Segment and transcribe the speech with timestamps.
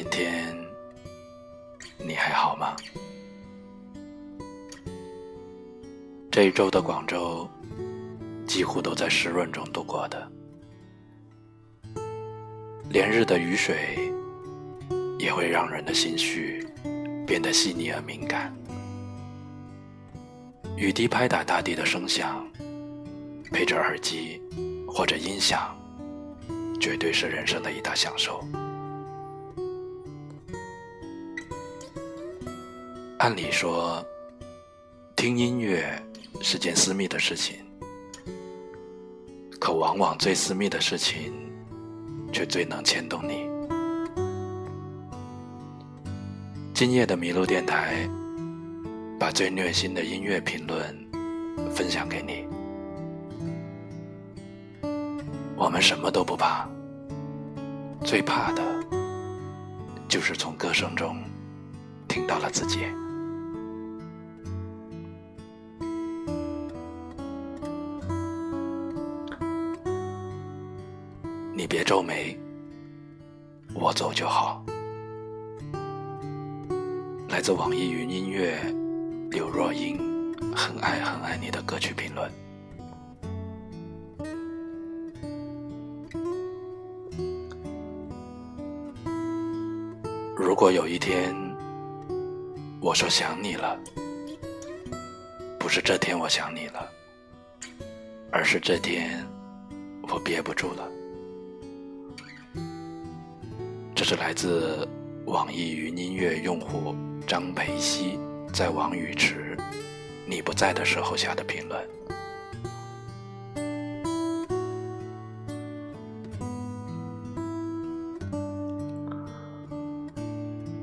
[0.00, 0.56] 今天
[1.98, 2.76] 你还好吗？
[6.30, 7.48] 这一周的广州
[8.46, 10.30] 几乎都在湿润中度过的，
[12.90, 13.98] 连日的雨水
[15.18, 16.64] 也会让人的心绪
[17.26, 18.54] 变得细腻而敏感。
[20.76, 22.46] 雨滴拍打大地的声响，
[23.50, 24.40] 配着耳机
[24.86, 25.76] 或者音响，
[26.80, 28.40] 绝对是人生的一大享受。
[33.28, 34.02] 按理说，
[35.14, 36.02] 听音乐
[36.40, 37.56] 是件私密的事情，
[39.60, 41.30] 可往往最私密的事情，
[42.32, 43.46] 却最能牵动你。
[46.72, 48.08] 今夜的麋鹿电台。
[49.20, 50.80] 把最虐心的音乐评论
[51.74, 52.46] 分享给你。
[55.54, 56.66] 我们什么都不怕，
[58.04, 58.62] 最怕的，
[60.08, 61.18] 就是从歌声中
[62.08, 62.78] 听到了自己。
[71.58, 72.38] 你别皱眉，
[73.74, 74.64] 我走就好。
[77.28, 78.56] 来自网易云音乐。
[79.32, 79.98] 刘若英
[80.54, 82.30] 很爱很爱你的歌曲评论。
[90.36, 91.34] 如果有一天
[92.80, 93.76] 我说想你了，
[95.58, 96.88] 不是这天我想你了，
[98.30, 99.26] 而是这天
[100.02, 100.88] 我憋不住了。
[103.98, 104.86] 这是来自
[105.24, 106.94] 网易云音乐用户
[107.26, 108.16] 张培熙。
[108.52, 109.58] 在王宇池，
[110.24, 111.84] 你不在的时候下的评论。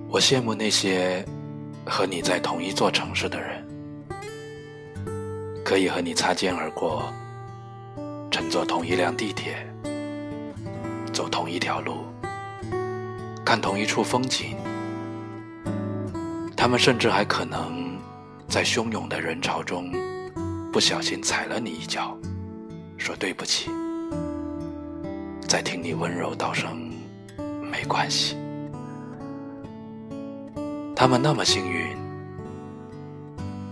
[0.09, 1.23] 我羡慕那些
[1.85, 3.65] 和你在同一座城市的人，
[5.63, 7.13] 可以和你擦肩而过，
[8.29, 9.65] 乘坐同一辆地铁，
[11.13, 11.99] 走同一条路，
[13.45, 14.57] 看同一处风景。
[16.57, 17.95] 他们甚至还可能
[18.47, 19.91] 在汹涌的人潮中
[20.73, 22.17] 不小心踩了你一脚，
[22.97, 23.69] 说对不起，
[25.47, 26.91] 再听你温柔道声
[27.71, 28.35] 没关系。
[30.95, 31.95] 他们那么幸运，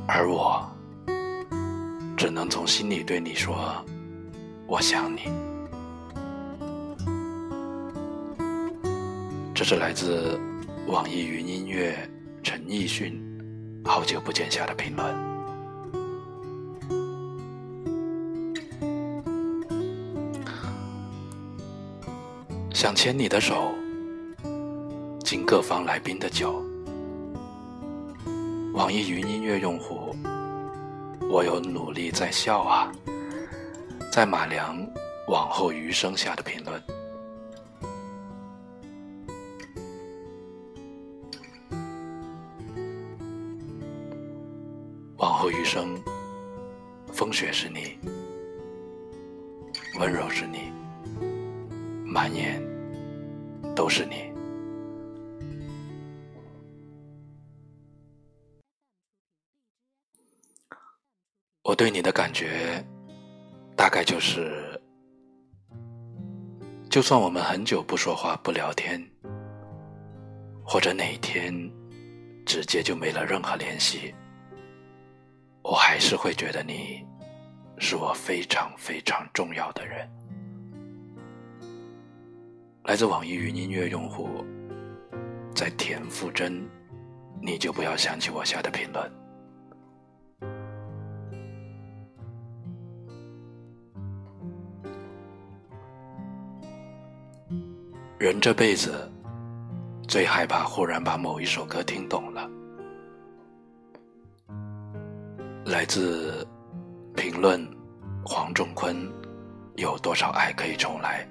[0.07, 0.63] 而我
[2.15, 3.83] 只能从心里对你说，
[4.67, 5.52] 我想你。
[9.63, 10.37] 这是来自
[10.87, 11.97] 网易云音乐。
[12.43, 13.17] 陈奕迅，
[13.85, 15.15] 好久不见下的评论。
[22.73, 23.71] 想牵你的手，
[25.23, 26.61] 敬各方来宾的酒。
[28.73, 30.13] 网易云音乐用户，
[31.31, 32.91] 我有努力在笑啊，
[34.11, 34.85] 在马良
[35.29, 36.83] 往后余生下的评论。
[45.43, 46.01] 后余生，
[47.11, 47.99] 风雪是你，
[49.99, 50.71] 温柔是你，
[52.05, 52.63] 满眼
[53.75, 54.31] 都是你。
[61.63, 62.81] 我对你的感觉，
[63.75, 64.81] 大概就是，
[66.89, 69.05] 就算我们很久不说话、不聊天，
[70.63, 71.53] 或者哪天
[72.45, 74.15] 直接就没了任何联系。
[75.63, 77.05] 我还是会觉得你
[77.79, 80.07] 是我非常非常重要的人。
[82.83, 84.43] 来自网易云音乐用户
[85.55, 86.69] 在田馥甄，
[87.41, 89.09] 你就不要想起我下的评论。
[98.19, 99.09] 人这辈子
[100.07, 102.49] 最害怕忽然把某一首歌听懂了。
[105.73, 106.47] 来自
[107.15, 107.67] 评论
[108.23, 109.11] 黄仲坤，
[109.75, 111.27] 有多少爱可以重来？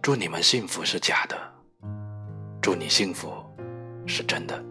[0.00, 1.36] 祝你们幸福是假的，
[2.62, 3.32] 祝你幸福
[4.06, 4.64] 是真的。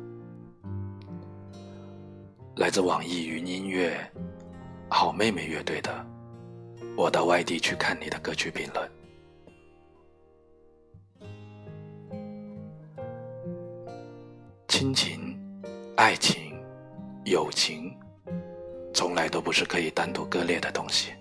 [2.55, 4.09] 来自网易云音乐
[4.89, 5.93] 好妹妹乐队的，
[6.95, 8.89] 我到外地去看你的歌曲评论。
[16.13, 16.53] 爱情、
[17.25, 17.91] 友情，
[18.93, 21.11] 从来都不是可以单独割裂的东西。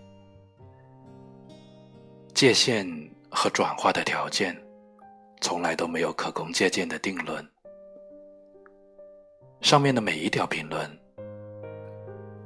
[2.35, 2.87] 界限
[3.31, 4.55] 和转化的条件，
[5.41, 7.43] 从来都没有可供借鉴的定论。
[9.63, 10.87] 上面的每一条评论，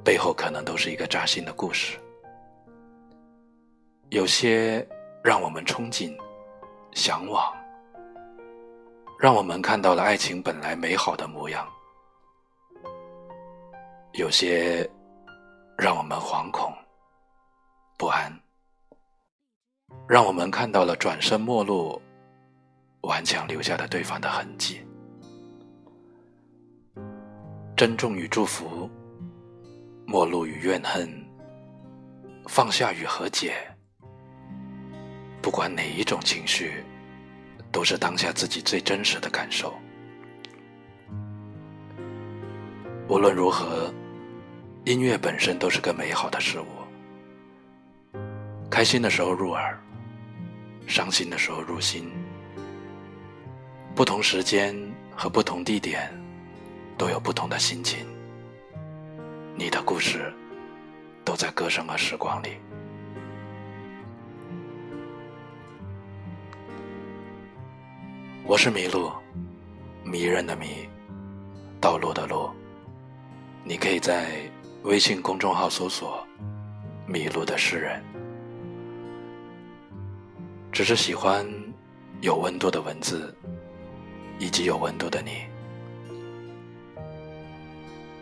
[0.01, 1.99] 背后可能都是一个扎心的故事。
[4.07, 4.87] 有些
[5.21, 6.17] 让我们憧憬、
[6.93, 7.53] 向往，
[9.19, 11.67] 让我们看到了爱情本来美好的模样；
[14.17, 14.89] 有些
[15.77, 16.73] 让我们惶恐、
[17.99, 18.33] 不安。
[20.09, 22.01] 让我们看到了转身陌路、
[23.01, 24.81] 顽强留下的对方的痕迹。
[27.75, 28.89] 珍重与祝福，
[30.07, 31.07] 陌路与怨恨，
[32.47, 33.53] 放下与和解。
[35.43, 36.83] 不管哪一种情绪，
[37.71, 39.71] 都是当下自己最真实的感受。
[43.07, 43.93] 无论如何，
[44.87, 46.65] 音乐本身都是个美好的事物。
[48.69, 49.77] 开心的时候入耳，
[50.87, 52.09] 伤心的时候入心。
[53.93, 54.73] 不同时间
[55.13, 56.09] 和不同地点，
[56.97, 58.07] 都有不同的心情。
[59.57, 60.33] 你的故事，
[61.25, 62.51] 都在歌声和时光里。
[68.45, 69.11] 我是迷路，
[70.05, 70.87] 迷人的迷，
[71.81, 72.49] 道路的路。
[73.65, 74.49] 你可以在
[74.87, 76.25] 微信公众号搜索
[77.05, 78.01] “迷路的诗人”。
[80.71, 81.45] 只是喜欢
[82.21, 83.35] 有温度的文字，
[84.39, 85.45] 以及有温度的你。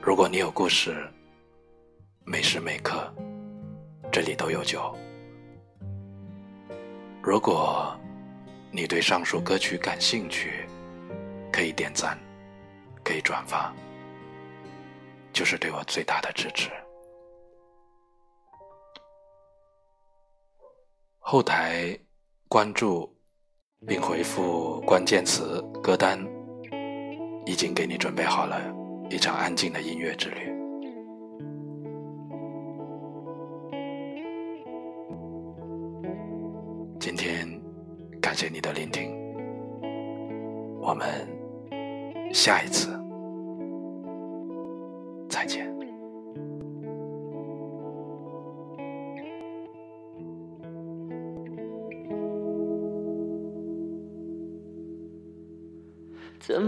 [0.01, 1.07] 如果你有故事，
[2.23, 3.13] 每时每刻
[4.11, 4.91] 这里都有酒。
[7.21, 7.95] 如果
[8.71, 10.67] 你对上述歌曲感兴趣，
[11.53, 12.17] 可以点赞，
[13.03, 13.71] 可以转发，
[15.35, 16.71] 就是对我最大的支持。
[21.19, 21.99] 后台。
[22.47, 23.11] 关注
[23.87, 26.17] 并回复关键词“歌单”，
[27.45, 28.61] 已经给你准备好了
[29.09, 30.53] 一场安静的音乐之旅。
[36.99, 37.49] 今天
[38.21, 39.11] 感谢你的聆听，
[40.79, 41.27] 我们
[42.31, 42.95] 下一次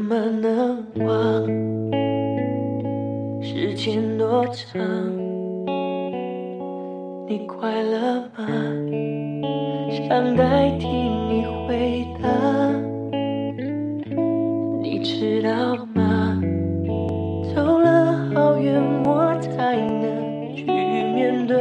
[0.07, 1.45] 么能忘？
[3.41, 4.81] 时间多长？
[7.27, 8.47] 你快乐吗？
[9.91, 12.29] 想代替你回答。
[14.81, 16.41] 你知道吗？
[17.53, 21.57] 走了好远，我才能去面对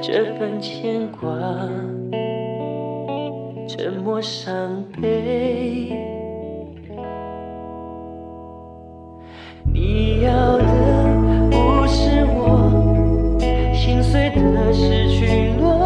[0.00, 1.36] 这份牵挂，
[3.66, 6.21] 沉默伤悲。
[14.12, 15.81] 碎的失去落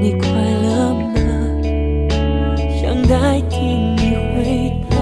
[0.00, 0.28] 你快
[0.62, 1.16] 乐吗？
[2.80, 3.56] 想代替
[3.96, 4.00] 你
[4.34, 4.36] 回
[4.88, 4.96] 答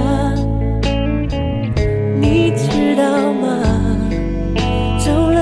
[2.21, 3.47] 你知道吗？
[4.99, 5.39] 走了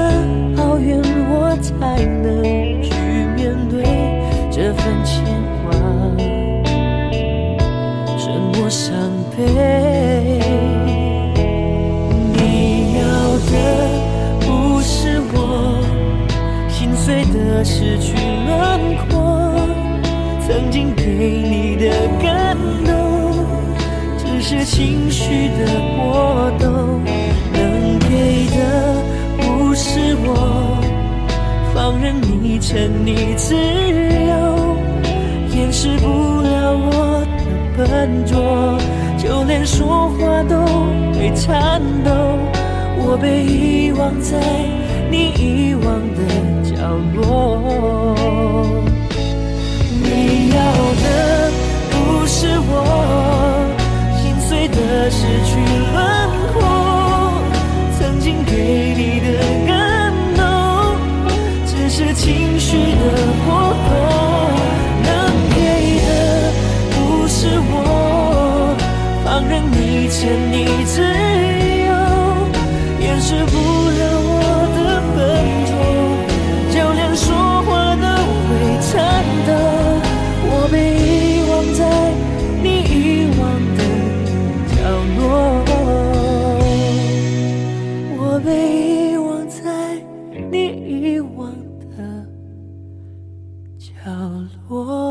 [0.56, 2.42] 好远我才能
[2.82, 2.90] 去
[3.34, 3.82] 面对
[4.50, 5.24] 这份牵
[5.64, 5.66] 挂。
[8.16, 8.94] 什么伤
[9.36, 9.36] 悲
[24.48, 27.02] 是情绪的波动
[27.52, 29.02] 能给的
[29.38, 30.78] 不是我
[31.74, 34.76] 放任你沉你自由
[35.52, 36.06] 掩饰不
[36.42, 38.78] 了我的笨拙
[39.18, 40.64] 就连说话都
[41.18, 42.12] 被颤抖
[43.00, 44.38] 我被遗忘在
[45.10, 48.95] 你遗忘的角落。
[55.10, 55.56] 失去
[55.92, 55.96] 轮
[56.52, 56.60] 廓，
[57.98, 59.26] 曾经给你的
[59.66, 60.44] 感动，
[61.66, 63.02] 只是情绪的
[63.44, 63.46] 波
[63.86, 63.90] 动。
[65.04, 65.08] 能
[65.54, 65.56] 给
[66.06, 66.08] 的
[66.90, 66.96] 不
[67.28, 68.74] 是我
[69.24, 70.16] 放任你牵
[70.50, 70.56] 你。
[93.78, 95.05] 角落。